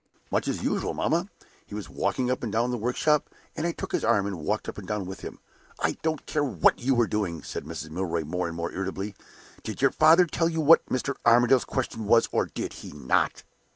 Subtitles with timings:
[0.31, 1.29] "Much as usual, mamma.
[1.67, 4.67] He was walking up and down the workshop; and I took his arm and walked
[4.67, 5.37] up and down with him."
[5.79, 7.91] "I don't care what you were doing," said Mrs.
[7.91, 9.13] Milroy, more and more irritably.
[9.61, 11.13] "Did your father tell you what Mr.
[11.23, 13.43] Armadale's question was, or did he not?"